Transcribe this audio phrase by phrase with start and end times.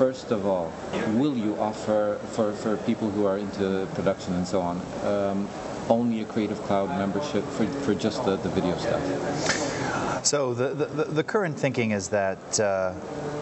[0.00, 0.72] First of all,
[1.08, 5.46] will you offer for, for people who are into production and so on um,
[5.90, 10.24] only a Creative Cloud membership for, for just the, the video stuff?
[10.24, 12.94] So the, the, the current thinking is that uh,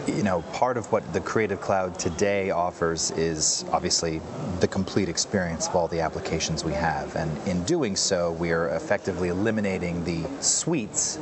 [0.05, 4.19] you know part of what the Creative Cloud today offers is obviously
[4.59, 8.67] the complete experience of all the applications we have, and in doing so, we are
[8.75, 11.19] effectively eliminating the suites.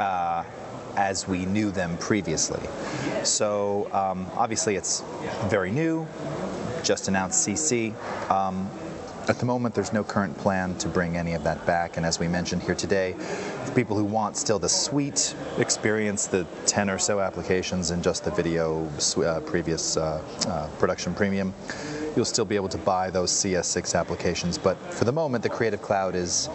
[0.00, 0.42] Uh,
[0.98, 2.60] as we knew them previously.
[3.22, 5.04] So um, obviously it's
[5.44, 6.08] very new,
[6.82, 7.94] just announced CC.
[8.28, 8.68] Um,
[9.28, 11.98] at the moment, there's no current plan to bring any of that back.
[11.98, 16.46] And as we mentioned here today, for people who want still the suite experience, the
[16.66, 21.54] 10 or so applications and just the video uh, previous uh, uh, production premium,
[22.18, 24.58] you'll still be able to buy those CS6 applications.
[24.58, 26.50] But for the moment, the Creative Cloud is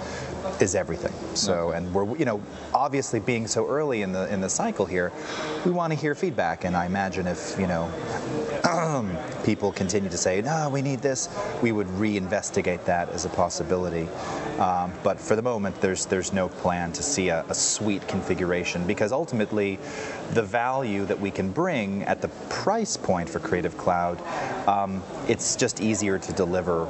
[0.59, 1.13] is everything.
[1.35, 1.77] So, mm-hmm.
[1.77, 2.41] and we're you know
[2.73, 5.13] obviously being so early in the in the cycle here,
[5.65, 6.65] we want to hear feedback.
[6.65, 7.89] And I imagine if you know
[9.45, 11.29] people continue to say, no, we need this,
[11.61, 14.09] we would reinvestigate that as a possibility.
[14.59, 18.85] Um, but for the moment, there's there's no plan to see a, a suite configuration
[18.85, 19.79] because ultimately,
[20.31, 24.21] the value that we can bring at the price point for Creative Cloud,
[24.67, 26.87] um, it's just easier to deliver.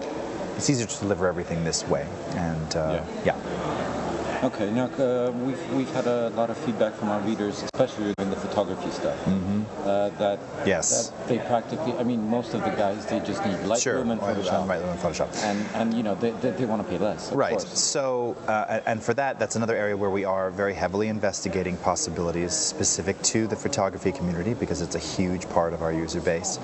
[0.57, 3.35] It's easier to deliver everything this way, and uh, yeah.
[3.35, 4.02] yeah.
[4.43, 8.29] Okay, now uh, we've, we've had a lot of feedback from our readers, especially in
[8.29, 9.61] the photography stuff, mm-hmm.
[9.87, 11.07] uh, that, yes.
[11.07, 13.99] that they practically, I mean, most of the guys, they just need Lightroom sure.
[14.01, 14.67] and Photoshop.
[14.67, 15.43] Lightroom and Photoshop.
[15.45, 17.31] And, and you know, they, they, they want to pay less.
[17.31, 17.51] right.
[17.51, 17.79] Course.
[17.79, 22.51] So, uh, and for that, that's another area where we are very heavily investigating possibilities
[22.51, 26.59] specific to the photography community because it's a huge part of our user base.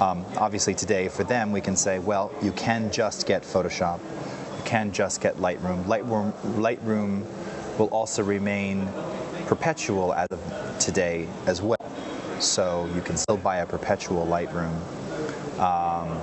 [0.00, 4.00] Um, obviously, today, for them, we can say, well, you can just get Photoshop.
[4.64, 5.84] Can just get Lightroom.
[5.84, 7.24] Lightroom, Lightroom
[7.78, 8.88] will also remain
[9.46, 11.76] perpetual as of today as well.
[12.38, 14.74] So you can still buy a perpetual Lightroom.
[15.58, 16.20] Um,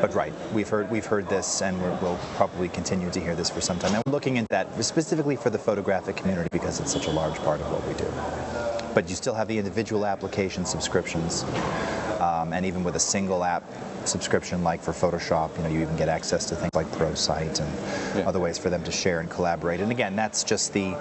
[0.00, 3.48] but right, we've heard we've heard this, and we will probably continue to hear this
[3.48, 3.94] for some time.
[3.94, 7.36] And we're looking at that specifically for the photographic community because it's such a large
[7.38, 8.10] part of what we do.
[8.94, 11.44] But you still have the individual application subscriptions,
[12.20, 13.62] um, and even with a single app
[14.04, 18.18] subscription like for Photoshop, you know, you even get access to things like ProSite and
[18.18, 18.28] yeah.
[18.28, 19.80] other ways for them to share and collaborate.
[19.80, 20.96] And again, that's just the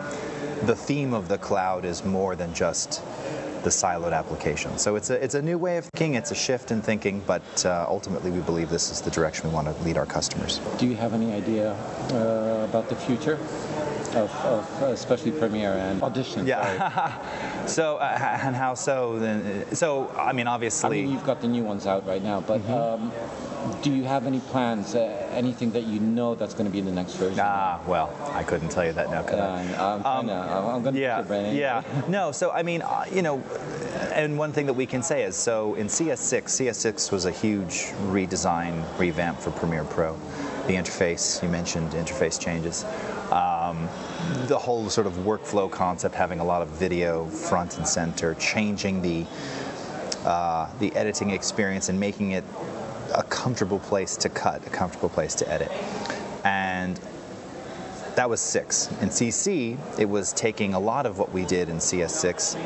[0.63, 3.01] the theme of the cloud is more than just
[3.63, 4.77] the siloed application.
[4.77, 6.15] So it's a it's a new way of thinking.
[6.15, 9.53] It's a shift in thinking, but uh, ultimately we believe this is the direction we
[9.53, 10.59] want to lead our customers.
[10.77, 11.73] Do you have any idea
[12.11, 13.37] uh, about the future?
[14.15, 16.45] Of, of, especially Premiere and Audition.
[16.47, 17.65] Yeah.
[17.65, 19.19] so uh, and how so?
[19.19, 20.99] Then so I mean obviously.
[20.99, 22.73] I mean you've got the new ones out right now, but mm-hmm.
[22.73, 23.11] um,
[23.81, 24.95] do you have any plans?
[24.95, 27.39] Uh, anything that you know that's going to be in the next version?
[27.41, 29.21] Ah, well, I couldn't tell you that now.
[29.21, 29.61] Could I?
[29.73, 31.83] I'm, um, I'm going to yeah, yeah.
[32.07, 33.39] No, so I mean, uh, you know,
[34.13, 37.85] and one thing that we can say is, so in CS6, CS6 was a huge
[38.07, 40.17] redesign, revamp for Premiere Pro.
[40.67, 42.85] The interface, you mentioned interface changes.
[43.31, 43.87] Um,
[44.47, 49.01] the whole sort of workflow concept, having a lot of video front and center, changing
[49.01, 49.25] the
[50.25, 52.43] uh, the editing experience and making it
[53.15, 55.71] a comfortable place to cut, a comfortable place to edit.
[56.43, 56.99] And
[58.15, 58.91] that was six.
[59.01, 62.57] In CC, it was taking a lot of what we did in CS6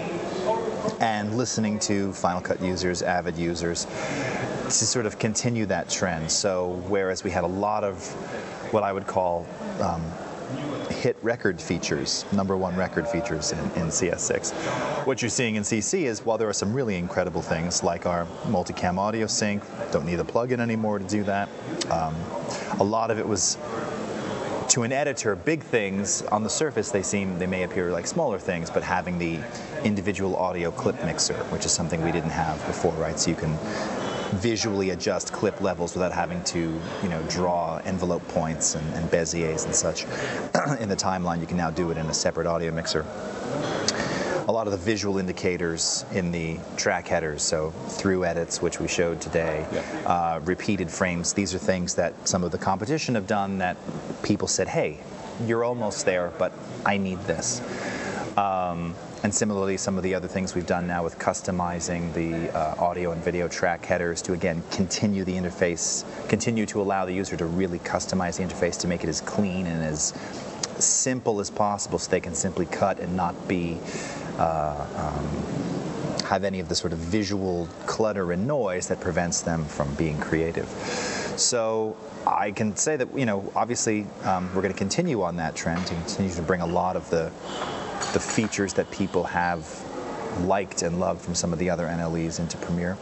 [0.99, 6.31] and listening to Final Cut users, Avid users, to sort of continue that trend.
[6.31, 8.03] So, whereas we had a lot of
[8.73, 9.45] what I would call
[9.79, 10.03] um,
[11.03, 14.53] hit record features, number one record features in, in, CS6.
[15.05, 18.25] What you're seeing in CC is while there are some really incredible things like our
[18.45, 21.49] multicam audio sync, don't need a plugin anymore to do that.
[21.91, 22.15] Um,
[22.79, 23.57] a lot of it was
[24.69, 28.39] to an editor, big things on the surface they seem they may appear like smaller
[28.39, 29.39] things, but having the
[29.83, 33.19] individual audio clip mixer, which is something we didn't have before, right?
[33.19, 33.57] So you can
[34.37, 39.65] visually adjust clip levels without having to, you know, draw envelope points and, and Beziers
[39.65, 40.03] and such
[40.79, 41.39] in the timeline.
[41.39, 43.05] You can now do it in a separate audio mixer
[44.47, 48.87] a lot of the visual indicators in the track headers, so through edits, which we
[48.87, 49.81] showed today, yeah.
[50.05, 53.77] uh, repeated frames, these are things that some of the competition have done that
[54.21, 54.99] people said, hey,
[55.45, 56.51] you're almost there, but
[56.85, 57.61] I need this.
[58.37, 62.75] Um, and similarly, some of the other things we've done now with customizing the uh,
[62.77, 67.37] audio and video track headers to again continue the interface, continue to allow the user
[67.37, 70.13] to really customize the interface to make it as clean and as
[70.77, 73.77] simple as possible so they can simply cut and not be
[74.37, 79.63] uh, um, have any of the sort of visual clutter and noise that prevents them
[79.65, 80.67] from being creative.
[81.37, 81.95] So
[82.27, 85.87] I can say that you know obviously um, we're going to continue on that trend
[85.87, 87.31] to continue to bring a lot of the
[88.11, 89.65] the features that people have
[90.41, 92.97] liked and loved from some of the other NLEs into Premiere.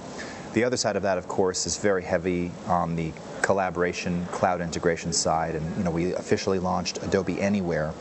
[0.54, 5.14] The other side of that, of course, is very heavy on the collaboration, cloud integration
[5.14, 7.92] side, and you know we officially launched Adobe Anywhere,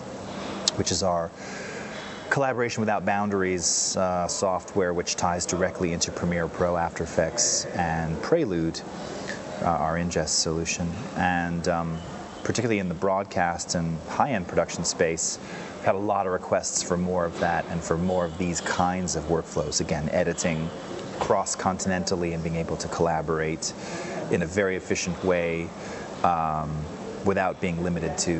[0.76, 1.30] which is our
[2.28, 8.80] collaboration without boundaries uh, software which ties directly into Premiere Pro, After Effects, and Prelude,
[9.62, 10.90] uh, our ingest solution.
[11.16, 11.98] And um,
[12.44, 15.38] particularly in the broadcast and high-end production space,
[15.84, 19.16] had a lot of requests for more of that and for more of these kinds
[19.16, 19.80] of workflows.
[19.80, 20.68] Again, editing
[21.18, 23.72] cross-continentally and being able to collaborate
[24.30, 25.68] in a very efficient way.
[26.22, 26.84] Um,
[27.24, 28.32] without being limited to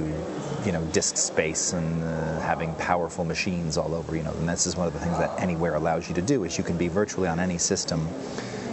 [0.65, 4.67] you know disk space and uh, having powerful machines all over you know and this
[4.67, 6.89] is one of the things that anywhere allows you to do is you can be
[6.89, 8.07] virtually on any system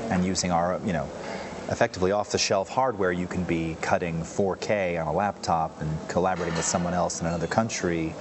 [0.10, 1.10] and using our you know
[1.70, 6.56] effectively off the shelf hardware you can be cutting 4k on a laptop and collaborating
[6.56, 8.14] with someone else in another country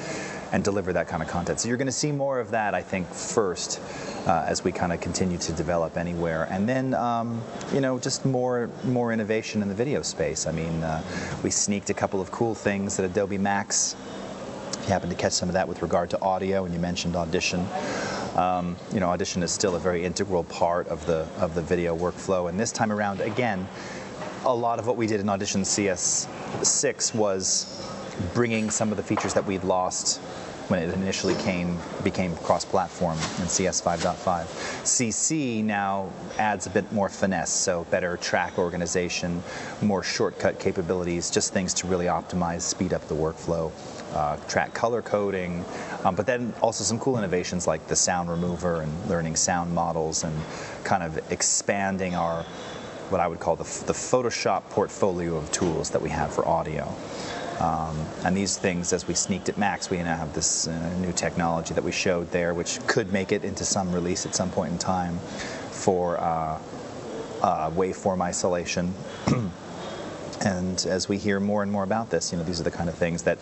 [0.52, 1.60] and deliver that kind of content.
[1.60, 3.80] So you're going to see more of that, I think, first
[4.26, 8.24] uh, as we kind of continue to develop anywhere, and then um, you know just
[8.24, 10.46] more more innovation in the video space.
[10.46, 11.02] I mean, uh,
[11.42, 13.96] we sneaked a couple of cool things at Adobe Max.
[14.72, 17.16] If you happen to catch some of that with regard to audio, and you mentioned
[17.16, 17.66] Audition.
[18.36, 21.96] Um, you know, Audition is still a very integral part of the of the video
[21.96, 23.66] workflow, and this time around, again,
[24.44, 27.95] a lot of what we did in Audition CS6 was
[28.34, 30.20] bringing some of the features that we'd lost
[30.68, 34.44] when it initially came became cross-platform in CS 5.5.
[34.82, 39.42] CC now adds a bit more finesse, so better track organization,
[39.80, 43.70] more shortcut capabilities, just things to really optimize, speed up the workflow.
[44.12, 45.62] Uh, track color coding,
[46.04, 50.24] um, but then also some cool innovations like the sound remover and learning sound models
[50.24, 50.34] and
[50.84, 52.42] kind of expanding our
[53.10, 56.94] what I would call the, the Photoshop portfolio of tools that we have for audio.
[57.60, 61.12] Um, and these things, as we sneaked at Max, we now have this uh, new
[61.12, 64.72] technology that we showed there, which could make it into some release at some point
[64.72, 65.18] in time
[65.70, 66.60] for uh,
[67.42, 68.92] uh, waveform isolation.
[70.44, 72.88] and as we hear more and more about this, you know, these are the kind
[72.88, 73.38] of things that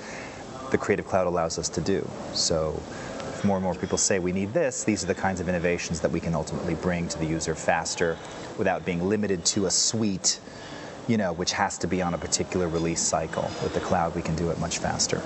[0.70, 2.08] the Creative Cloud allows us to do.
[2.32, 2.80] So
[3.32, 6.00] if more and more people say we need this, these are the kinds of innovations
[6.00, 8.16] that we can ultimately bring to the user faster
[8.58, 10.38] without being limited to a suite
[11.08, 13.50] you know, which has to be on a particular release cycle.
[13.62, 15.22] With the cloud, we can do it much faster.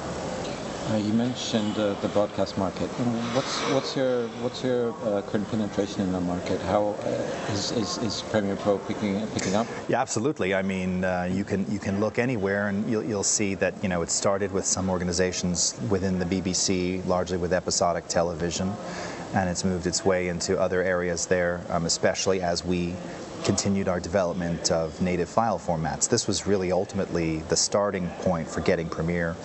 [0.90, 2.88] Uh, you mentioned uh, the broadcast market.
[3.36, 6.62] What's what's your what's your uh, current penetration in the market?
[6.62, 9.66] How uh, is, is, is Premiere Pro picking picking up?
[9.88, 10.54] Yeah, absolutely.
[10.54, 13.90] I mean, uh, you can you can look anywhere and you'll, you'll see that you
[13.90, 18.72] know it started with some organizations within the BBC, largely with episodic television,
[19.34, 22.94] and it's moved its way into other areas there, um, especially as we
[23.44, 26.08] continued our development of native file formats.
[26.08, 29.36] This was really ultimately the starting point for getting Premiere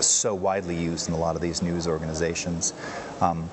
[0.00, 2.74] so widely used in a lot of these news organizations.
[3.20, 3.48] Um,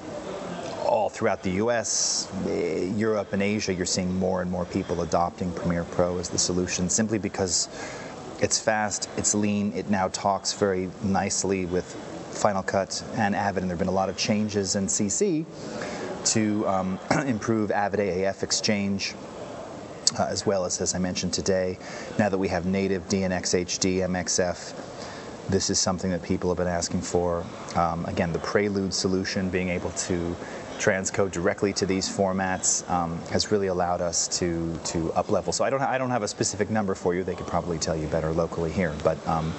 [0.86, 5.51] all throughout the US, eh, Europe, and Asia, you're seeing more and more people adopting
[5.53, 7.67] Premiere Pro as the solution simply because
[8.41, 11.86] it's fast, it's lean, it now talks very nicely with
[12.33, 15.45] Final Cut and Avid, and there have been a lot of changes in CC
[16.25, 19.15] to um, improve Avid AAF exchange
[20.17, 21.77] uh, as well as, as I mentioned today,
[22.17, 24.74] now that we have native DNX HD, MXF,
[25.50, 27.43] this is something that people have been asking for.
[27.75, 30.36] Um, again, the Prelude solution, being able to
[30.79, 35.53] transcode directly to these formats um, has really allowed us to to up level.
[35.53, 37.24] So I don't I don't have a specific number for you.
[37.24, 39.25] They could probably tell you better locally here, but.
[39.27, 39.53] Um,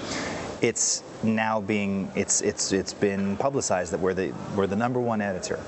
[0.63, 5.21] it's now being it's it's it's been publicized that we're the we're the number one
[5.21, 5.61] editor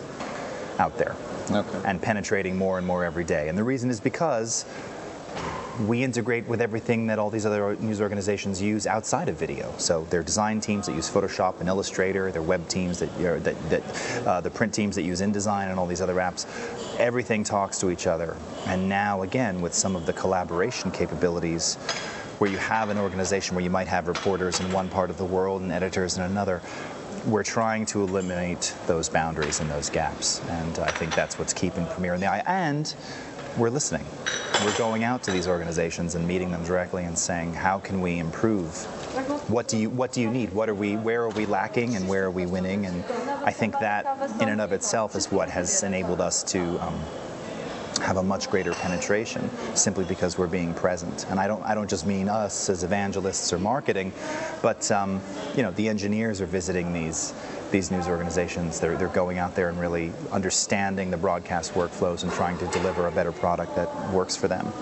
[0.78, 1.14] out there
[1.50, 1.82] okay.
[1.84, 3.48] and penetrating more and more every day.
[3.48, 4.64] And the reason is because
[5.86, 9.72] we integrate with everything that all these other news organizations use outside of video.
[9.78, 13.38] So their design teams that use Photoshop and Illustrator, their web teams that, you know,
[13.40, 16.46] that, that uh, the print teams that use InDesign and all these other apps,
[16.98, 18.36] everything talks to each other.
[18.66, 21.76] And now again, with some of the collaboration capabilities,
[22.38, 25.24] where you have an organization where you might have reporters in one part of the
[25.24, 26.60] world and editors in another,
[27.26, 30.40] we're trying to eliminate those boundaries and those gaps.
[30.48, 32.42] And I think that's what's keeping Premiere in the eye.
[32.46, 32.94] And
[33.56, 34.04] we're listening.
[34.62, 38.18] We're going out to these organizations and meeting them directly and saying, how can we
[38.18, 38.84] improve?
[39.48, 40.52] What do you what do you need?
[40.52, 42.86] What are we where are we lacking and where are we winning?
[42.86, 43.04] And
[43.44, 44.06] I think that
[44.40, 47.00] in and of itself is what has enabled us to um,
[48.06, 51.26] have a much greater penetration simply because we're being present.
[51.28, 54.12] And I don't, I don't just mean us as evangelists or marketing,
[54.62, 55.20] but um,
[55.56, 57.34] you know, the engineers are visiting these
[57.72, 58.78] these news organizations.
[58.78, 63.08] They're, they're going out there and really understanding the broadcast workflows and trying to deliver
[63.08, 64.72] a better product that works for them.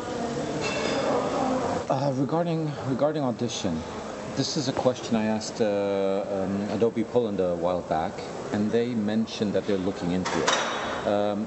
[1.88, 3.82] Uh, regarding regarding audition,
[4.36, 8.12] this is a question I asked uh, um, Adobe Poland a while back,
[8.52, 11.06] and they mentioned that they're looking into it.
[11.06, 11.46] Um,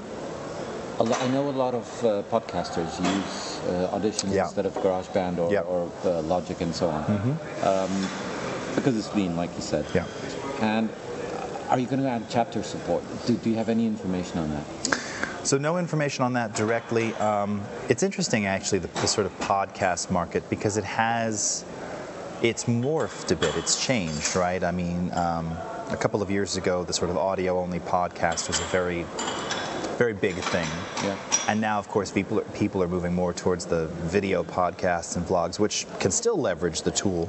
[1.00, 4.44] I know a lot of uh, podcasters use uh, Audition Yeah.
[4.44, 5.60] instead of GarageBand or, Yeah.
[5.62, 6.08] Mm-hmm.
[6.08, 7.04] or uh, Logic and so on,
[7.62, 8.08] um,
[8.74, 9.86] because it's lean, like you said.
[9.94, 10.06] Yeah.
[10.60, 10.88] And
[11.70, 13.04] are you going to add chapter support?
[13.26, 14.64] Do, do you have any information on that?
[15.44, 17.14] So no information on that directly.
[17.14, 21.64] Um, it's interesting, actually, the, the sort of podcast market because it has,
[22.42, 23.54] it's morphed a bit.
[23.56, 24.62] It's changed, right?
[24.64, 25.56] I mean, um,
[25.90, 29.06] a couple of years ago, the sort of audio-only podcast was a very,
[29.98, 30.66] very big thing.
[31.04, 31.16] Yeah.
[31.48, 35.26] And now, of course, people are, people are moving more towards the video podcasts and
[35.26, 37.28] vlogs, which can still leverage the tool.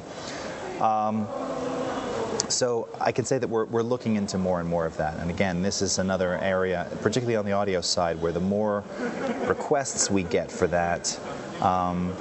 [2.47, 5.17] So I can say that we're, we're looking into more and more of that.
[5.19, 8.83] And again, this is another area, particularly on the audio side, where the more
[9.47, 11.19] requests we get for that,
[11.61, 12.15] um,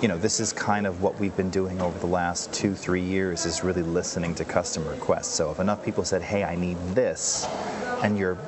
[0.00, 3.02] you know, this is kind of what we've been doing over the last two, three
[3.02, 5.34] years is really listening to customer requests.
[5.34, 7.46] So if enough people said, hey, I need this,
[8.04, 8.38] and you're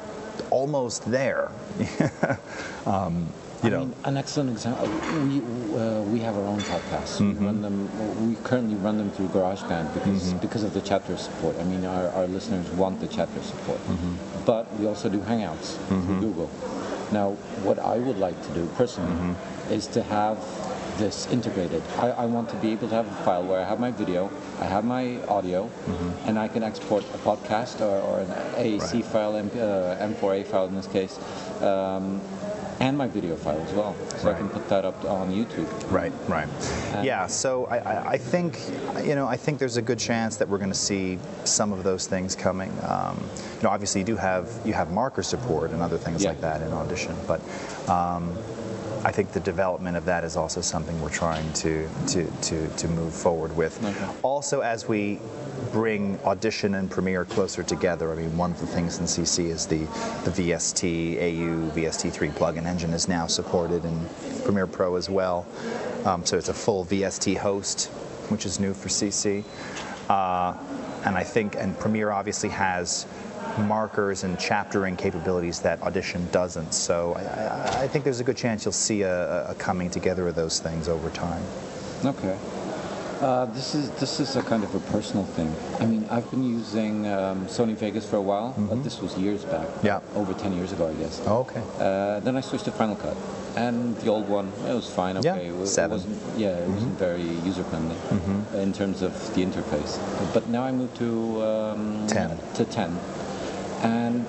[0.50, 1.50] almost there,
[2.86, 3.28] um,
[3.62, 4.86] you I know, mean, an excellent example.
[5.26, 5.38] We
[5.76, 7.18] uh, we have our own podcasts.
[7.18, 7.40] Mm-hmm.
[7.40, 8.28] We run them.
[8.28, 10.38] We currently run them through GarageBand because Mm-hmm.
[10.38, 11.56] because of the chapter support.
[11.58, 13.78] I mean, our, our listeners want the chapter support.
[13.80, 14.44] Mm-hmm.
[14.46, 16.50] But we also do Hangouts through Google.
[17.10, 17.32] Now,
[17.66, 19.72] what I would like to do personally Mm-hmm.
[19.72, 20.38] is to have
[20.98, 21.82] this integrated.
[21.98, 24.30] I, I want to be able to have a file where I have my video,
[24.60, 26.28] I have my audio, Mm-hmm.
[26.28, 29.04] and I can export a podcast or, or an AAC Right.
[29.04, 31.18] file, M, uh, M4A file in this case.
[31.62, 32.20] Um,
[32.80, 35.66] and my video file as well, so I can put that up on YouTube.
[35.90, 36.48] Right, right.
[37.04, 38.56] yeah, so I, I, I think,
[39.04, 41.82] you know, I think there's a good chance that we're going to see some of
[41.82, 42.70] those things coming.
[42.86, 43.18] Um,
[43.56, 46.28] you know, obviously you do have you have marker support and other things Yeah.
[46.30, 47.40] like that in Audition, but
[47.88, 48.32] um,
[49.04, 52.88] I think the development of that is also something we're trying to to to, to
[52.88, 53.82] move forward with.
[53.84, 54.08] Okay.
[54.22, 55.20] Also, as we
[55.72, 59.66] bring Audition and Premiere closer together, I mean, one of the things in CC is
[59.66, 59.78] the
[60.24, 64.06] the VST AU VST3 plugin engine is now supported in
[64.44, 65.46] Premiere Pro as well.
[66.04, 67.86] Um, so it's a full VST host,
[68.30, 69.44] which is new for CC.
[70.08, 70.56] Uh,
[71.04, 73.06] and I think, and Premiere obviously has
[73.58, 76.72] markers and chaptering capabilities that Audition doesn't.
[76.74, 80.34] So I, I- think there's a good chance you'll see a, a coming together of
[80.34, 81.42] those things over time.
[82.04, 82.36] Okay.
[83.20, 85.52] Uh, this is this is a kind of a personal thing.
[85.80, 89.44] I mean, I've been using um, Sony Vegas for a while, but this was years
[89.44, 89.66] back.
[89.66, 89.86] Mm-hmm.
[89.86, 90.00] Yeah.
[90.14, 91.20] Over 10 years ago, I guess.
[91.26, 91.60] Oh, okay.
[91.80, 93.16] Uh, then I switched to Final Cut,
[93.56, 95.20] and the old one it was fine.
[95.22, 95.98] Yeah, Okay, It seven.
[95.98, 96.12] Mm-hmm.
[96.12, 97.96] It wasn't, yeah, it wasn't very user friendly
[98.62, 99.98] in terms of the interface.
[100.32, 102.38] But now I moved to um, 10.
[102.54, 102.96] To 10,
[103.82, 104.26] and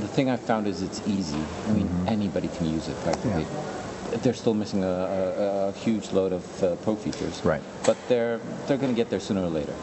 [0.00, 1.42] the thing I found is it's easy.
[1.66, 3.46] I mean, anybody can use it practically.
[4.22, 7.44] They're still missing a, a, a huge load of uh, pro features.
[7.44, 7.62] Right.
[7.84, 9.74] But they're they're going to get there sooner or later.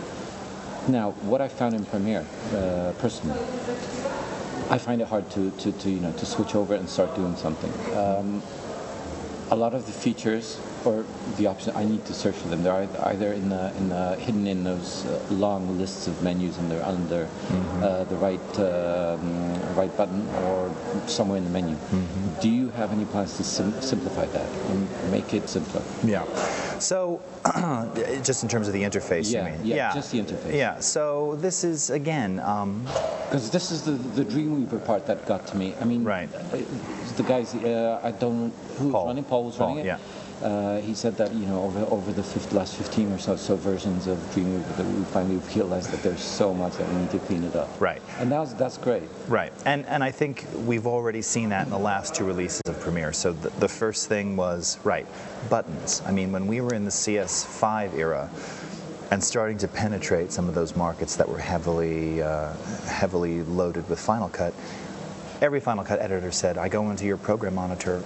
[0.87, 3.39] Now, what I found in Premiere, uh, personally,
[4.69, 7.35] I find it hard to, to, to you know to switch over and start doing
[7.35, 7.71] something.
[7.95, 8.41] Um,
[9.49, 11.05] a lot of the features or
[11.37, 12.63] the option I need to search for them.
[12.63, 16.71] They're either in the, in the, hidden in those uh, long lists of menus and
[16.71, 17.27] they're under
[17.81, 20.71] uh, the right um, right button or
[21.07, 21.75] somewhere in the menu.
[22.41, 25.81] Do you have any plans to sim- simplify that and make it simpler?
[26.03, 26.23] Yeah.
[26.79, 27.21] So,
[28.23, 29.65] just in terms of the interface, Yeah, you mean?
[29.65, 30.53] yeah, just the interface.
[30.55, 30.79] Yeah.
[30.79, 32.39] So this is again.
[32.39, 32.85] Um,
[33.27, 35.73] Because this is the the Dreamweaver part that got to me.
[35.81, 36.29] I mean, Right.
[36.33, 36.57] uh,
[37.19, 39.05] the guys uh, I don't who was Paul.
[39.07, 39.23] running.
[39.25, 39.87] Paul was Paul, running it.
[39.87, 39.97] yeah.
[40.41, 43.55] Uh, he said that you know over over the 50, last 15 or so so
[43.55, 47.19] versions of Dreamweaver that we finally realized that there's so much that we need to
[47.19, 47.69] clean it up.
[47.81, 48.01] Right.
[48.19, 49.03] And that's that's great.
[49.27, 52.79] Right, and and I think we've already seen that in the last two releases of
[52.81, 53.13] Premiere.
[53.13, 55.07] So the, the first thing was right
[55.49, 56.03] buttons.
[56.05, 58.29] I mean, when we were in the CS5 era
[59.09, 62.53] and starting to penetrate some of those markets that were heavily uh,
[62.85, 64.53] heavily loaded with Final Cut,
[65.41, 68.03] every Final Cut editor said, "I go into your program monitor,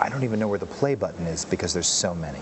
[0.00, 2.40] I don't even know where the play button is because there's so many."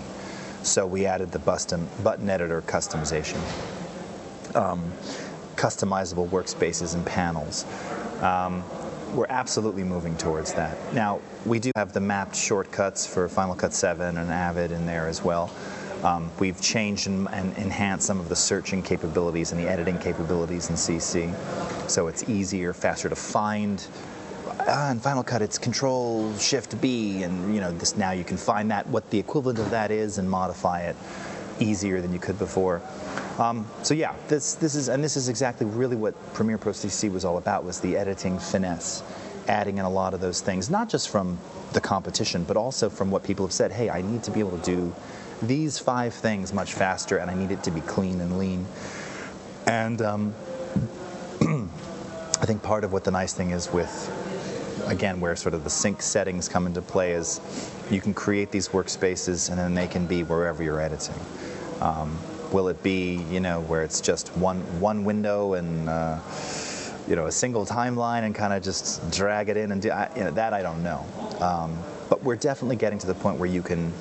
[0.63, 3.41] So we added the button button editor customization
[5.57, 7.65] customizable workspaces and panels.
[8.21, 8.63] Um,
[9.13, 10.77] we're absolutely moving towards that.
[10.93, 15.07] Now, we do have the mapped shortcuts for Final Cut 7 and Avid in there
[15.07, 15.51] as well.
[16.03, 20.69] Um, we've changed and, and enhanced some of the searching capabilities and the editing capabilities
[20.69, 21.33] in CC,
[21.89, 23.85] so it's easier, faster to find.
[24.59, 28.37] Ah, in Final Cut, it's Control Shift B, and you know this now you can
[28.37, 30.95] find that what the equivalent of that is and modify it
[31.59, 32.81] easier than you could before.
[33.39, 37.11] Um, so yeah, this this is and this is exactly really what Premiere Pro CC
[37.11, 39.03] was all about was the editing finesse,
[39.47, 41.37] adding in a lot of those things, not just from
[41.73, 43.71] the competition, but also from what people have said.
[43.71, 44.95] Hey, I need to be able to do
[45.41, 48.65] these five things much faster, and I need it to be clean and lean.
[49.65, 50.35] And um,
[51.41, 54.11] I think part of what the nice thing is with
[54.85, 57.39] again, where sort of the sync settings come into play is
[57.89, 61.15] you can create these workspaces and then they can be wherever you're editing.
[61.81, 62.17] Um,
[62.51, 66.19] will it be, you know, where it's just one one window and uh,
[67.07, 70.09] you know a single timeline and kind of just drag it in and do I,
[70.15, 71.05] you know, that I don't know.
[71.39, 71.77] Um,
[72.09, 73.91] but we're definitely getting to the point where you can,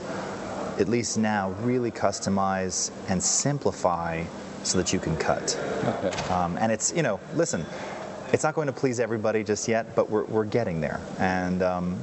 [0.79, 4.25] at least now, really customize and simplify
[4.63, 5.59] so that you can cut.
[5.85, 6.33] Okay.
[6.33, 7.65] Um, and it's, you know, listen,
[8.33, 11.01] it's not going to please everybody just yet, but we're, we're getting there.
[11.19, 11.99] And, um,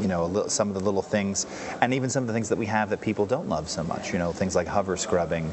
[0.00, 1.46] you know, little, some of the little things,
[1.80, 4.12] and even some of the things that we have that people don't love so much,
[4.12, 5.48] you know, things like hover scrubbing,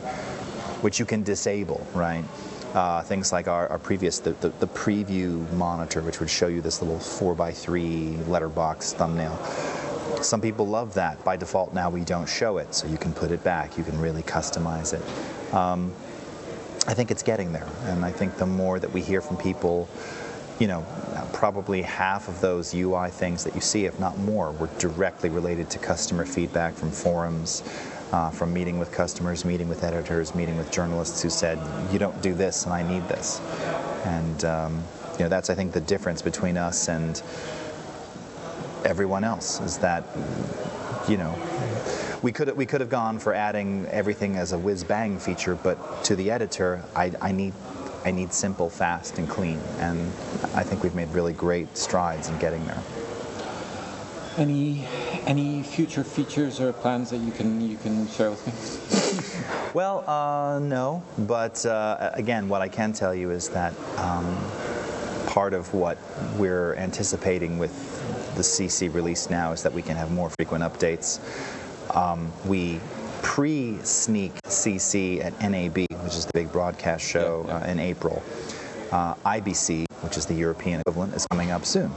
[0.82, 2.24] which you can disable, right?
[2.74, 6.62] Uh, things like our, our previous, the, the, the preview monitor, which would show you
[6.62, 9.38] this little 4x3 letterbox thumbnail.
[10.22, 11.24] Some people love that.
[11.24, 13.78] By default, now we don't show it, so you can put it back.
[13.78, 15.54] You can really customize it.
[15.54, 15.94] Um,
[16.86, 19.88] I think it's getting there, and I think the more that we hear from people,
[20.60, 20.86] you know,
[21.32, 25.70] probably half of those UI things that you see, if not more, were directly related
[25.72, 27.64] to customer feedback from forums,
[28.12, 31.58] uh, from meeting with customers, meeting with editors, meeting with journalists who said,
[31.92, 33.40] "You don't do this, and I need this,"
[34.04, 37.22] and um, you know, that's I think the difference between us and
[38.86, 40.04] everyone else is that
[41.08, 41.34] you know
[42.24, 46.04] we could we could have gone for adding everything as a whiz bang feature, but
[46.06, 47.54] to the editor, I, I need
[48.06, 50.00] I need simple, fast, and clean, and
[50.56, 52.82] I think we've made really great strides in getting there.
[54.38, 54.88] Any
[55.28, 58.54] any future features or plans that you can you can share with me?
[59.74, 64.38] Well, uh, no, but uh, again, what I can tell you is that um,
[65.26, 65.98] part of what
[66.38, 67.74] we're anticipating with
[68.36, 71.20] the CC release now is that we can have more frequent updates.
[71.94, 72.80] Um, we
[73.22, 77.66] pre-sneak CC at NAB, which is the big broadcast show Yeah, yeah.
[77.66, 78.24] Uh, in April.
[78.92, 81.92] Uh, IBC, which is the European equivalent, is coming up soon.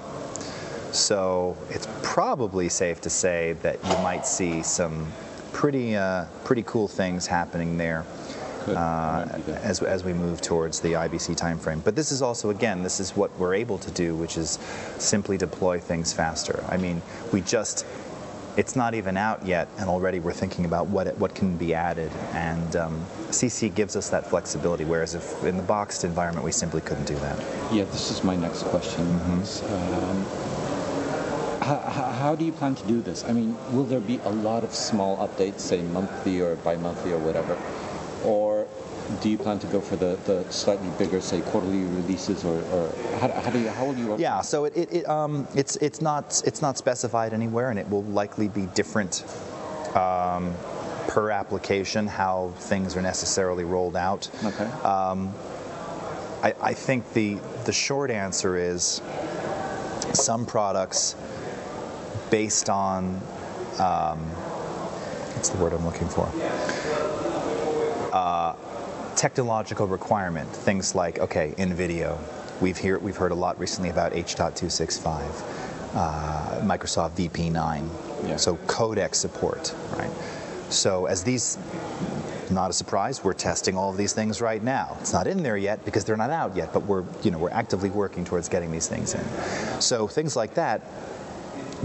[0.93, 5.07] So it's probably safe to say that you might see some
[5.53, 8.05] pretty uh, pretty cool things happening there
[8.69, 9.55] uh, Might be good.
[9.59, 11.83] as, as we move towards the IBC timeframe.
[11.85, 14.59] But this is also, again, this is what we're able to do, which is
[14.99, 16.65] simply deploy things faster.
[16.69, 17.87] I mean, we just,
[18.57, 21.75] it's not even out yet, and already we're thinking about what, it, what can be
[21.75, 22.11] added.
[22.33, 26.81] And um, CC gives us that flexibility, whereas if in the boxed environment, we simply
[26.81, 27.39] couldn't do that.
[27.73, 29.05] Yeah, this is my next question.
[29.05, 30.25] Um,
[31.61, 31.79] how,
[32.13, 33.25] how do you plan to do this?
[33.25, 37.19] I mean, will there be a lot of small updates, say monthly or bi-monthly or
[37.19, 37.59] whatever,
[38.25, 38.56] or
[39.21, 42.93] do you plan to go for the, the slightly bigger, say quarterly releases, or, or
[43.19, 44.17] how, how do you how will you?
[44.19, 47.89] Yeah, so it, it, it um, it's it's not it's not specified anywhere, and it
[47.89, 49.25] will likely be different
[49.95, 50.55] um,
[51.09, 54.29] per application how things are necessarily rolled out.
[54.45, 54.65] Okay.
[54.65, 55.33] Um,
[56.43, 59.01] I, I think the the short answer is
[60.13, 61.15] some products
[62.31, 63.21] based on
[63.79, 64.19] um,
[65.35, 66.31] what's the word I'm looking for?
[68.13, 68.55] Uh,
[69.17, 70.49] technological requirement.
[70.51, 72.19] Things like okay, in video,
[72.61, 75.07] we've hear we've heard a lot recently about H.265,
[75.95, 77.89] uh, Microsoft VP9,
[78.29, 78.37] Yeah.
[78.37, 80.11] so codec support, right?
[80.69, 81.59] So as these
[82.51, 83.25] not a surprise.
[83.25, 84.97] We're testing all of these things right now.
[85.01, 87.51] It's not in there yet because they're not out yet, but we're you know we're
[87.51, 89.81] actively working towards getting these things in.
[89.81, 90.81] So things like that,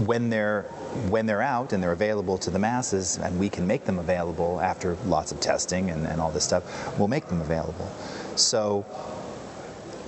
[0.06, 0.66] when they're
[1.08, 4.60] when they're out and they're available to the masses, and we can make them available
[4.60, 7.86] after lots of testing and, and all this stuff, we'll make them available.
[8.36, 8.86] So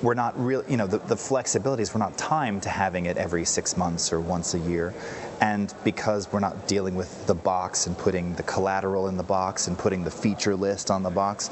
[0.03, 3.17] we're not really, you know, the, the flexibility is we're not timed to having it
[3.17, 4.93] every six months or once a year.
[5.41, 9.67] And because we're not dealing with the box and putting the collateral in the box
[9.67, 11.51] and putting the feature list on the box,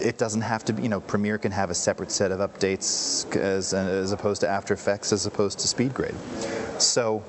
[0.00, 3.34] it doesn't have to be, you know, Premiere can have a separate set of updates
[3.36, 6.16] as, as opposed to After Effects as opposed to SpeedGrade.
[6.80, 7.22] So,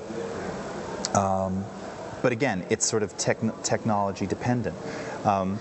[1.15, 1.65] um,
[2.21, 4.75] but again, it's sort of techn technology dependent.
[5.25, 5.60] Um,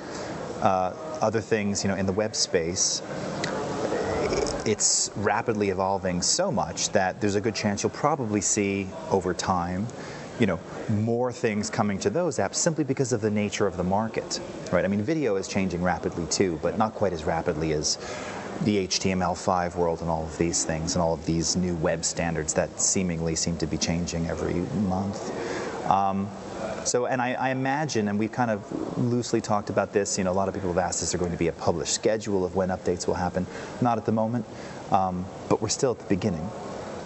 [0.60, 3.02] uh, other things, you know, in the web space,
[4.64, 9.86] it's rapidly evolving so much that there's a good chance you'll probably see over time,
[10.40, 13.84] you know, more things coming to those apps simply because of the nature of the
[13.84, 14.40] market,
[14.72, 14.84] right?
[14.84, 17.96] I mean, video is changing rapidly too, but not quite as rapidly as
[18.62, 22.54] the HTML5 world and all of these things and all of these new web standards
[22.54, 24.54] that seemingly seem to be changing every
[24.88, 25.32] month.
[25.84, 26.28] Um,
[26.84, 30.32] so, and I, I, imagine, and we've kind of loosely talked about this, you know,
[30.32, 32.54] a lot of people have asked, is there going to be a published schedule of
[32.54, 33.46] when updates will happen?
[33.80, 34.46] Not at the moment,
[34.90, 36.48] um, but we're still at the beginning.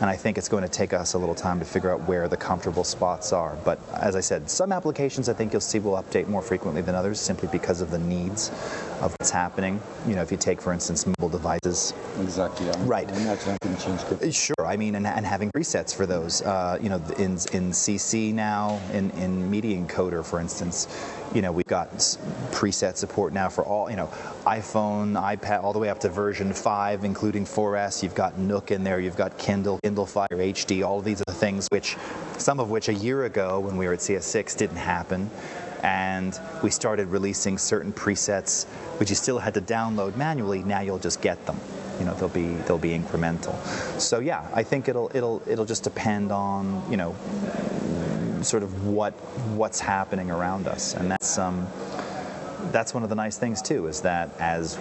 [0.00, 2.28] And I think it's going to take us a little time to figure out where
[2.28, 3.56] the comfortable spots are.
[3.64, 6.94] But as I said, some applications I think you'll see will update more frequently than
[6.94, 8.52] others simply because of the needs
[9.00, 9.80] of what's happening.
[10.06, 12.66] You know, if you take, for instance, mobile devices, Exactly.
[12.80, 13.08] Right.
[13.08, 14.32] I imagine I can change the.
[14.32, 16.42] Sure, I mean, and, and having presets for those.
[16.42, 20.88] Uh, you know, in in CC now, in in Media Encoder, for instance,
[21.34, 21.90] you know, we've got
[22.50, 23.90] preset support now for all.
[23.90, 24.06] You know,
[24.46, 28.02] iPhone, iPad, all the way up to version five, including 4S.
[28.02, 28.98] You've got Nook in there.
[29.00, 30.84] You've got Kindle, Kindle Fire HD.
[30.84, 31.96] All of these are things which,
[32.38, 35.30] some of which a year ago when we were at CS6 didn't happen.
[35.82, 38.66] And we started releasing certain presets,
[38.98, 40.62] which you still had to download manually.
[40.62, 41.60] Now you'll just get them.
[41.98, 43.56] You know they'll be they'll be incremental.
[44.00, 47.16] So yeah i think it'll it'll it'll just depend on you know
[48.42, 49.12] sort of what
[49.54, 50.94] what's happening around us.
[50.94, 51.66] And that's um
[52.70, 54.78] that's one of the nice things too is that as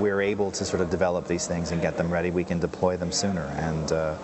[0.00, 2.96] we're able to sort of develop these things and get them ready we can deploy
[2.96, 3.44] them sooner.
[3.56, 4.16] And uh,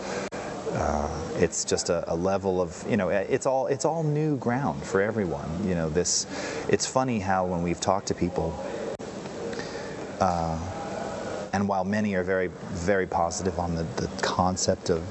[0.74, 4.82] uh, it's just a, a level of you know it's all it's all new ground
[4.82, 6.26] for everyone you know this
[6.68, 8.54] it's funny how when we've talked to people
[11.52, 15.04] and while many are very, very positive on the, the concept of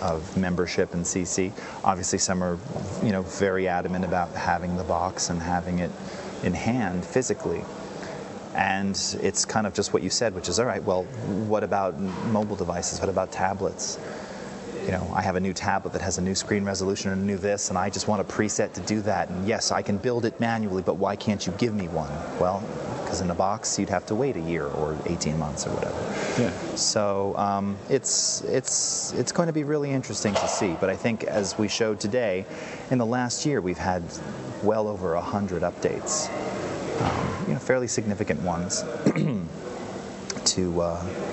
[0.00, 1.52] of membership and CC,
[1.84, 2.58] obviously some are,
[3.04, 5.92] you know, very adamant about having the box and having it
[6.42, 7.62] in hand physically.
[8.52, 10.82] And it's kind of just what you said, which is all right.
[10.82, 11.04] Well,
[11.46, 12.98] what about mobile devices?
[12.98, 13.96] What about tablets?
[14.84, 17.24] You know, I have a new tablet that has a new screen resolution and a
[17.24, 19.28] new this, and I just want a preset to do that.
[19.28, 22.10] And yes, I can build it manually, but why can't you give me one?
[22.40, 22.62] Well,
[23.12, 26.42] because in a box you'd have to wait a year or 18 months or whatever.
[26.42, 26.74] Yeah.
[26.76, 30.76] So um, it's it's it's going to be really interesting to see.
[30.80, 32.46] But I think as we showed today,
[32.90, 34.02] in the last year we've had
[34.62, 36.30] well over hundred updates,
[37.02, 38.82] um, you know, fairly significant ones
[40.44, 40.80] to.
[40.80, 41.31] Uh,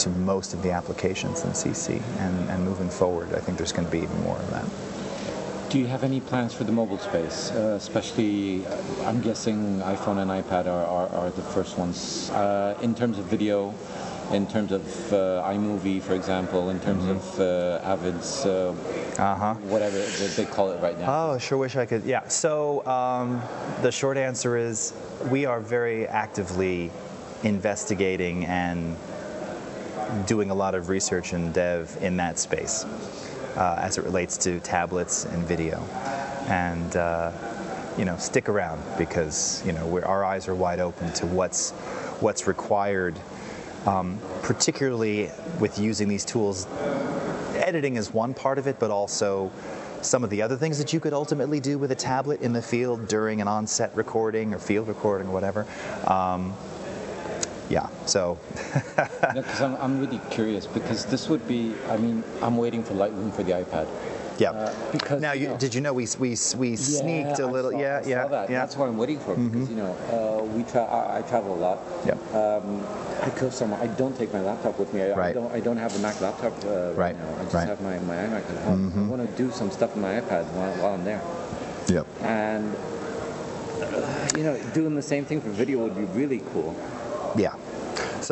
[0.00, 3.86] to most of the applications in CC, and, and moving forward, I think there's going
[3.86, 4.64] to be even more of that.
[5.70, 7.50] Do you have any plans for the mobile space?
[7.52, 12.30] Uh, especially, uh, I'm guessing iPhone and iPad are, are, are the first ones.
[12.30, 13.72] Uh, in terms of video,
[14.32, 14.82] in terms of
[15.12, 18.74] uh, iMovie, for example, in terms of uh, Avid's, uh,
[19.18, 19.54] Uh huh.
[19.68, 21.06] whatever they they call it right now.
[21.34, 22.04] Oh, sure wish I could.
[22.04, 22.26] Yeah.
[22.28, 23.42] So um,
[23.82, 24.92] the short answer is
[25.30, 26.90] we are very actively
[27.44, 28.96] investigating and
[30.26, 32.84] doing a lot of research and dev in that space
[33.56, 35.78] uh, as it relates to tablets and video.
[36.48, 37.32] And uh,
[37.98, 41.70] you know, stick around because you know our eyes are wide open to what's
[42.20, 43.18] what's required,
[43.86, 46.66] um, particularly with using these tools
[47.70, 49.50] editing is one part of it, but also
[50.02, 52.62] some of the other things that you could ultimately do with a tablet in the
[52.62, 55.66] field during an on-set recording or field recording or whatever.
[56.06, 56.54] Um,
[57.70, 58.36] yeah, so
[59.32, 63.32] Because I'm, I'm really curious because this would be, I mean, I'm waiting for Lightroom
[63.32, 63.86] for the iPad.
[64.38, 64.50] yeah.
[64.50, 67.48] Uh, because now, you you, know- did you know we we, we sneaked Yeah, a
[67.48, 67.70] I little?
[67.70, 68.50] saw- yeah, I yeah, that.
[68.50, 68.58] yeah.
[68.60, 71.60] That's what I'm waiting for because you know uh, we tra- I, I travel a
[71.66, 71.78] lot.
[72.04, 72.14] Yeah.
[72.34, 72.82] Um,
[73.22, 73.80] I go somewhere.
[73.80, 75.02] I don't take my laptop with me.
[75.02, 75.34] I, I Right.
[75.34, 75.52] don't.
[75.52, 77.30] I don't have a Mac laptop uh, right, Right, now.
[77.38, 77.68] I just right.
[77.68, 78.92] have my, my iMac at home.
[78.98, 81.22] I want to do some stuff on my iPad while, while I'm there.
[81.88, 82.06] Yep.
[82.22, 82.74] And
[83.82, 86.74] uh, you know, doing the same thing for video would be really cool.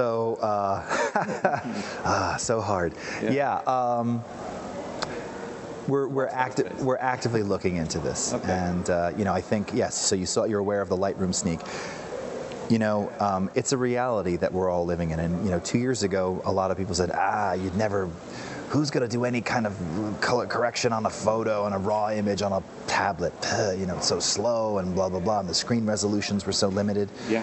[0.02, 0.84] So, uh,
[2.04, 2.92] ah, so hard.
[3.20, 3.32] Yeah.
[3.32, 3.54] Yeah.
[3.66, 4.22] um,
[5.88, 8.48] we're we're active we're actively looking into this, Okay.
[8.48, 9.96] and uh, you know I think yes.
[10.00, 11.58] So you saw you're aware of the Lightroom sneak.
[12.70, 15.78] You know, um, it's a reality that we're all living in, and you know, two
[15.78, 18.08] years ago, a lot of people said, "Ah, you'd never."
[18.68, 19.74] Who's going to do any kind of
[20.20, 23.32] color correction on a photo and a raw image on a tablet?
[23.76, 26.68] You know, it's so slow and blah blah blah, and the screen resolutions were so
[26.68, 27.08] limited.
[27.28, 27.42] Yeah.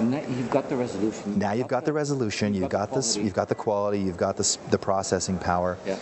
[0.00, 1.38] You've got the resolution.
[1.38, 3.24] Now you've got the resolution, you've got this, quality.
[3.24, 5.98] you've got the quality, you've got the, the processing power, Yeah.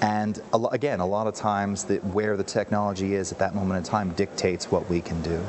[0.00, 3.54] and a lo- again, a lot of times that where the technology is at that
[3.54, 5.40] moment in time dictates what we can do.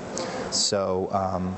[0.51, 1.55] So um,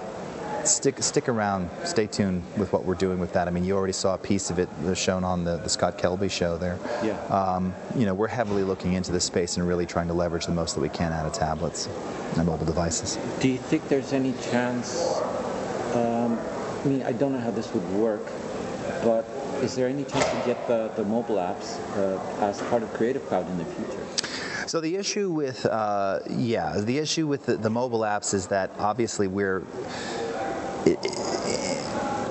[0.66, 3.48] stick stick around, stay tuned with what we're doing with that.
[3.48, 6.32] I mean, you already saw a piece of it shown on the, the Scott Kelby
[6.32, 6.80] show there.
[7.04, 7.20] Yeah.
[7.28, 10.52] Um, you know, we're heavily looking into this space and really trying to leverage the
[10.54, 11.88] most that we can out of tablets
[12.38, 13.18] and mobile devices.
[13.40, 15.22] Do you think there's any chance?
[15.94, 16.40] Um,
[16.84, 18.26] I mean, I don't know how this would work,
[19.04, 19.26] but
[19.62, 23.26] is there any chance to get the, the mobile apps uh, as part of Creative
[23.28, 24.68] Cloud in the future?
[24.68, 28.72] So the issue with uh, yeah, the issue with the, the mobile apps is that
[28.78, 29.64] obviously we're
[30.86, 31.00] it,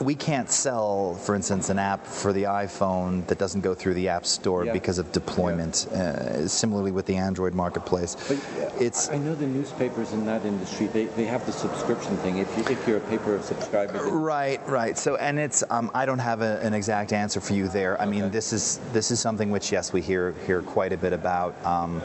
[0.07, 4.09] we can't sell, for instance, an app for the iPhone that doesn't go through the
[4.09, 4.73] App Store Yeah.
[4.73, 5.89] because of deployment.
[5.89, 8.39] Uh, similarly with the Android marketplace, But
[8.81, 10.87] it's I know the newspapers in that industry.
[10.87, 12.39] They, they have the subscription thing.
[12.39, 14.97] If you if you're a paper subscriber, Right, right.
[14.97, 18.01] So, and it's um, I don't have a, an exact answer for you there.
[18.01, 21.15] I mean, this is this is something which yes, we hear hear quite a bit
[21.15, 22.01] about, um,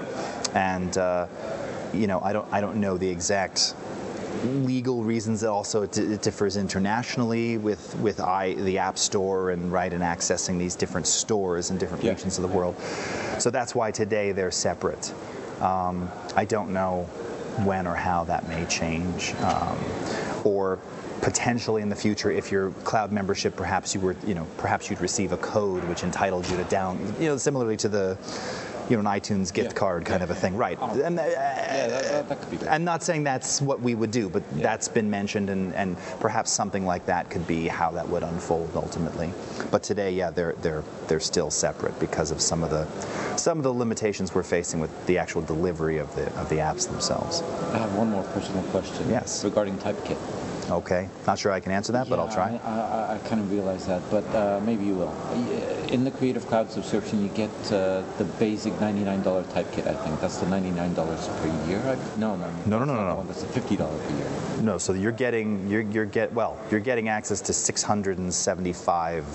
[0.55, 1.27] and uh,
[1.93, 3.75] you know, I don't I don't know the exact
[4.43, 5.43] legal reasons.
[5.43, 10.57] Also, it, it differs internationally with with I, the App Store and right and accessing
[10.57, 12.11] these different stores in different Yeah.
[12.11, 12.75] regions of the world.
[13.39, 15.13] So that's why today they're separate.
[15.61, 17.03] Um, I don't know
[17.65, 19.77] when or how that may change, um,
[20.43, 20.79] or
[21.21, 25.01] potentially in the future, if your cloud membership, perhaps you were, you know, perhaps you'd
[25.01, 28.17] receive a code which entitled you to down, you know, similarly to the,
[28.89, 29.77] you know, an iTunes gift Yeah.
[29.79, 30.25] card kind Yeah.
[30.25, 30.77] of a thing, right?
[30.81, 30.89] Oh.
[30.99, 32.67] And, uh, Yeah, that, that, could be good.
[32.67, 34.63] I'm not saying that's what we would do, but Yeah.
[34.63, 38.71] that's been mentioned, and, and perhaps something like that could be how that would unfold
[38.75, 39.33] ultimately.
[39.71, 42.85] But today, yeah, they're they're they're still separate because of some of the
[43.37, 46.87] some of the limitations we're facing with the actual delivery of the of the apps
[46.89, 47.41] themselves.
[47.73, 49.09] I have one more personal question.
[49.09, 49.43] Yes.
[49.43, 50.17] Regarding TypeKit.
[50.71, 52.57] Okay, not sure I can answer that, but I'll try.
[52.63, 55.13] I, I, I kind of realize that, but uh, maybe you will.
[55.89, 59.86] In the Creative Cloud subscription, you get uh, the basic $99 TypeKit.
[59.88, 60.95] I think that's the $99
[61.41, 61.97] per year.
[62.17, 63.23] No, no, No, no, that's no, no.
[63.27, 64.27] That's the $50 per year.
[64.62, 69.25] No, so you're getting you're you're get well, you're getting access to 675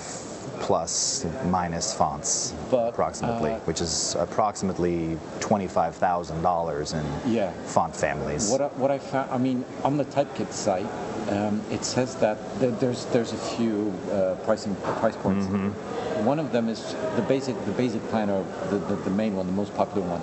[0.60, 7.50] plus minus fonts But, approximately, uh, which is approximately twenty-five thousand dollars in Yeah.
[7.66, 8.50] font families.
[8.50, 10.86] What I, what I found, I mean, on the TypeKit site,
[11.28, 15.46] um, it says that th- there's there's a few uh, pricing price points.
[15.46, 16.24] Mm-hmm.
[16.24, 19.46] One of them is the basic the basic plan or the, the, the main one,
[19.46, 20.20] the most popular one,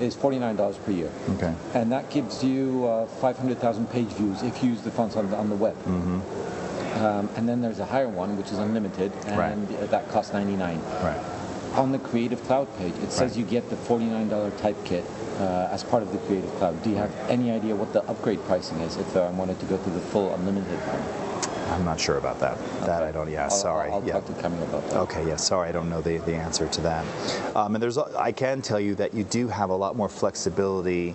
[0.00, 1.08] is forty nine dollars per year.
[1.08, 1.32] Mm-hmm.
[1.36, 1.54] Okay.
[1.74, 5.14] And that gives you uh, five hundred thousand page views if you use the fonts
[5.16, 5.76] on the, on the web.
[5.86, 9.74] Um, and then there's a higher one which is unlimited, and Mm-hmm.
[9.80, 9.90] Right.
[9.90, 10.80] that costs ninety nine.
[11.02, 11.20] Right.
[11.76, 13.40] On the Creative Cloud page, it says Right.
[13.40, 15.04] you get the $49 TypeKit
[15.40, 16.82] uh, as part of the Creative Cloud.
[16.82, 19.66] Do you have any idea what the upgrade pricing is if uh, I wanted to
[19.66, 21.72] go to the full unlimited one?
[21.72, 22.56] I'm not sure about that.
[22.86, 23.28] That I don't.
[23.30, 23.90] Yeah, I'll, sorry.
[23.90, 24.14] I'll, I'll yeah.
[24.14, 24.96] talk to Camille about that.
[25.00, 27.04] Okay, yeah, sorry, I don't know the, the answer to that.
[27.54, 31.14] Um, and there's, I can tell you that you do have a lot more flexibility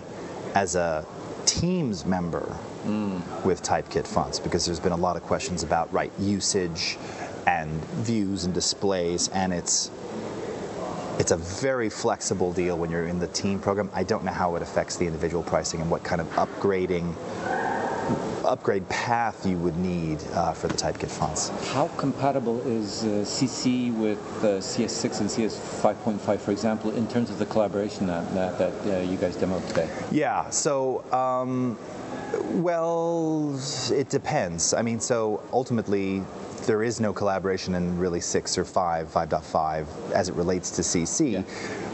[0.54, 1.04] as a
[1.46, 2.56] Teams member
[3.44, 6.98] with Typekit fonts because there's been a lot of questions about right usage
[7.46, 7.70] and
[8.06, 9.90] views and displays, and it's
[11.22, 13.88] it's a very flexible deal when you're in the team program.
[13.94, 17.14] I don't know how it affects the individual pricing and what kind of upgrading
[18.44, 21.50] upgrade path you would need uh, for the Typekit fonts.
[21.72, 27.30] How compatible is uh, CC with uh, CS6 and CS 5.5, for example, in terms
[27.30, 29.88] of the collaboration that, that, that uh, you guys demoed today?
[30.10, 30.50] Yeah.
[30.50, 31.78] So, um,
[32.60, 33.56] well,
[33.92, 34.74] it depends.
[34.74, 36.24] I mean, so ultimately,
[36.66, 41.32] there is no collaboration in really six or five, 5.5, as it relates to CC.
[41.32, 41.42] Yeah.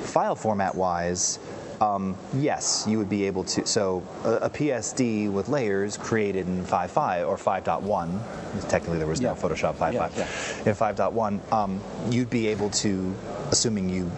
[0.04, 1.38] File format wise.
[1.80, 3.64] Um, yes, you would be able to.
[3.66, 8.68] So a, a PSD with layers created in 5.5 or 5.1.
[8.68, 9.92] Technically, there was no Photoshop 5.5.
[9.92, 10.70] Yeah, yeah.
[10.70, 13.14] In 5.1, um, you'd be able to,
[13.50, 14.10] assuming you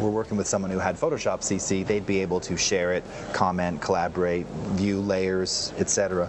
[0.00, 3.80] were working with someone who had Photoshop CC, they'd be able to share it, comment,
[3.80, 6.28] collaborate, view layers, etc.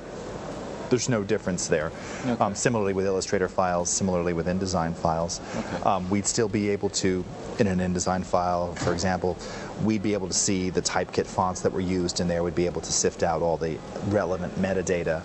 [0.89, 1.91] There's no difference there.
[2.25, 2.43] Okay.
[2.43, 5.83] Um, similarly with Illustrator files, similarly with InDesign files, Okay.
[5.83, 7.23] um, we'd still be able to,
[7.59, 9.37] in an InDesign file, for example,
[9.83, 12.43] we'd be able to see the typekit fonts that were used in there.
[12.43, 15.21] We'd be able to sift out all the relevant metadata,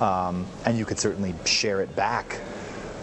[0.00, 2.40] um, and you could certainly share it back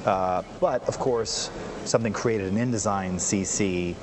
[0.07, 1.49] uh, but of course,
[1.83, 3.93] something created in InDesign CC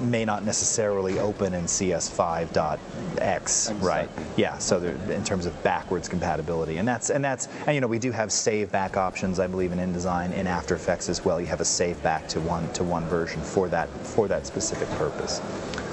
[0.00, 4.08] may not necessarily open in CS5.x, right?
[4.36, 4.58] Yeah.
[4.58, 8.10] So in terms of backwards compatibility, and that's and that's and you know we do
[8.12, 11.40] have save back options, I believe, in InDesign in After Effects as well.
[11.40, 14.88] You have a save back to one to one version for that for that specific
[14.90, 15.40] purpose.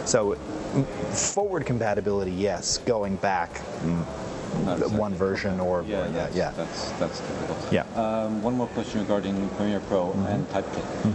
[0.05, 0.35] So
[1.11, 2.77] forward compatibility, yes.
[2.79, 4.01] Going back, mm,
[4.71, 4.97] exactly.
[4.97, 6.51] one version or Yeah, or- yeah, that's, yeah.
[6.51, 7.57] That's, that's typical.
[7.71, 7.83] Yeah.
[7.95, 11.13] Um, one more question regarding Premiere Pro and TypeKit.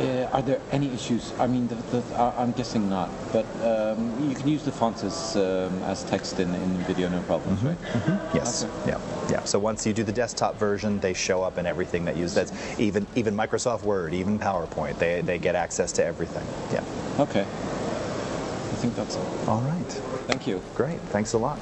[0.00, 1.32] Uh, are there any issues?
[1.38, 5.04] I mean, the, the, I- I'm guessing not, but um, you can use the fonts
[5.04, 7.76] as, um, as text in, in video, no problems, right?
[8.34, 8.64] Yes.
[8.64, 8.72] Okay.
[8.92, 9.00] Yeah.
[9.30, 9.44] Yeah.
[9.44, 12.32] So once you do the desktop version, they show up in everything that you use.
[12.34, 14.98] That's even even Microsoft Word, even PowerPoint.
[14.98, 16.46] They they get access to everything.
[16.72, 16.82] Yeah.
[17.22, 17.42] Okay.
[17.42, 19.48] I think that's all.
[19.48, 19.90] All right.
[20.26, 20.62] Thank you.
[20.74, 20.98] Great.
[21.12, 21.58] Thanks a lot.